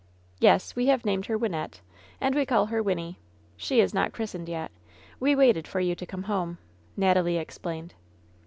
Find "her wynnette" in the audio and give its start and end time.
1.27-1.81